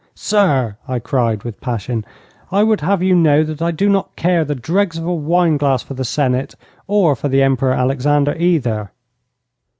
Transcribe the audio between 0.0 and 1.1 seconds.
'Sir,' I